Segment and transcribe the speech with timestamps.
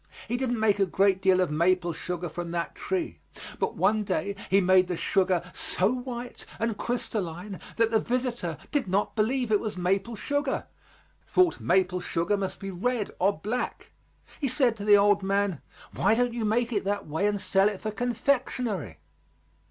[0.27, 3.19] He didn't make a great deal of maple sugar from that tree.
[3.59, 8.87] But one day he made the sugar so white and crystalline that the visitor did
[8.87, 10.65] not believe it was maple sugar;
[11.27, 13.91] thought maple sugar must be red or black.
[14.39, 15.61] He said to the old man:
[15.93, 18.97] "Why don't you make it that way and sell it for confectionery?"